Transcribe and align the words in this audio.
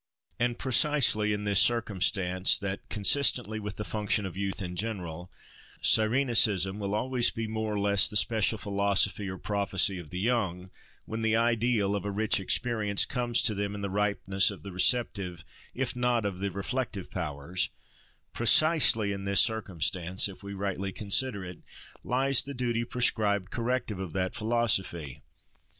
And 0.39 0.57
precisely 0.57 1.31
in 1.31 1.43
this 1.43 1.59
circumstance, 1.59 2.57
that, 2.57 2.79
consistently 2.89 3.59
with 3.59 3.75
the 3.75 3.83
function 3.85 4.25
of 4.25 4.35
youth 4.35 4.59
in 4.59 4.75
general, 4.75 5.31
Cyrenaicism 5.83 6.79
will 6.79 6.95
always 6.95 7.29
be 7.29 7.45
more 7.45 7.73
or 7.75 7.79
less 7.79 8.09
the 8.09 8.17
special 8.17 8.57
philosophy, 8.57 9.29
or 9.29 9.37
"prophecy," 9.37 9.99
of 9.99 10.09
the 10.09 10.19
young, 10.19 10.71
when 11.05 11.21
the 11.21 11.35
ideal 11.35 11.95
of 11.95 12.03
a 12.03 12.09
rich 12.09 12.39
experience 12.39 13.05
comes 13.05 13.43
to 13.43 13.53
them 13.53 13.75
in 13.75 13.81
the 13.81 13.91
ripeness 13.91 14.49
of 14.49 14.63
the 14.63 14.71
receptive, 14.71 15.45
if 15.75 15.95
not 15.95 16.25
of 16.25 16.39
the 16.39 16.49
reflective, 16.49 17.11
powers—precisely 17.11 19.11
in 19.11 19.25
this 19.25 19.39
circumstance, 19.39 20.27
if 20.27 20.41
we 20.41 20.55
rightly 20.55 20.91
consider 20.91 21.45
it, 21.45 21.59
lies 22.03 22.41
the 22.41 22.55
duly 22.55 22.83
prescribed 22.83 23.51
corrective 23.51 23.99
of 23.99 24.13
that 24.13 24.33
philosophy. 24.33 25.21